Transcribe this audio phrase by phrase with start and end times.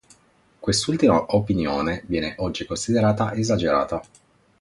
[0.59, 4.01] Quest'ultima opinione viene oggi considerata esagerata.